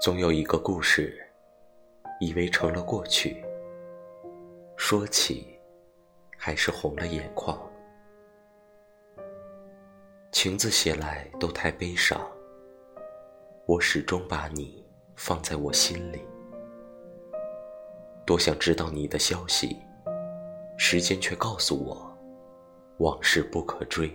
[0.00, 1.14] 总有一个故事，
[2.20, 3.44] 以为成了过去，
[4.74, 5.46] 说起
[6.38, 7.70] 还是红了眼眶。
[10.32, 12.18] 情字写来都太悲伤，
[13.66, 14.82] 我始终把你
[15.16, 16.22] 放在我心里。
[18.24, 19.76] 多想知道你的消息，
[20.78, 22.09] 时间却告诉我，
[23.00, 24.14] 往事不可追，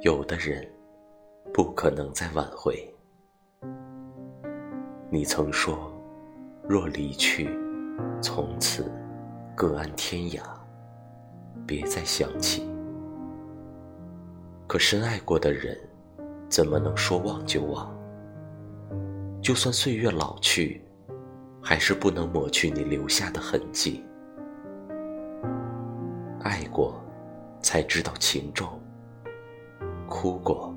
[0.00, 0.66] 有的人
[1.52, 2.74] 不可能再挽回。
[5.10, 5.92] 你曾说，
[6.66, 7.46] 若离去，
[8.22, 8.90] 从此
[9.54, 10.40] 各安天涯，
[11.66, 12.66] 别再想起。
[14.66, 15.78] 可深爱过的人，
[16.48, 17.94] 怎么能说忘就忘？
[19.42, 20.80] 就算岁月老去，
[21.60, 24.02] 还是不能抹去你留下的痕迹。
[26.40, 27.03] 爱过，
[27.64, 28.78] 才知道情重；
[30.06, 30.76] 哭过，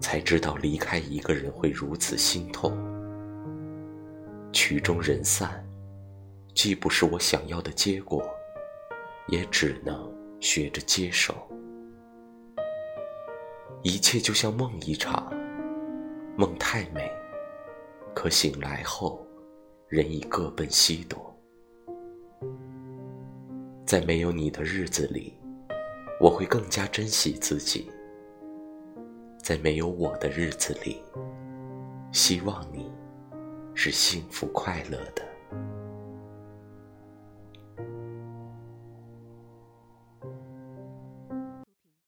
[0.00, 2.76] 才知道离开一个人会如此心痛。
[4.52, 5.64] 曲终人散，
[6.52, 8.28] 既不是我想要的结果，
[9.28, 11.32] 也只能学着接受。
[13.84, 15.32] 一切就像梦一场，
[16.36, 17.08] 梦太美，
[18.16, 19.24] 可醒来后，
[19.86, 21.24] 人已各奔西东。
[23.86, 25.39] 在没有你的日子里，
[26.20, 27.90] 我会更加珍惜自己；
[29.42, 31.02] 在没有我的日子里，
[32.12, 32.92] 希望你。
[33.82, 35.29] 是幸福快乐的。